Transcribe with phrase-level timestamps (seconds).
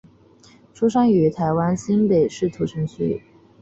[0.73, 3.21] 出生于台湾新北市土城区。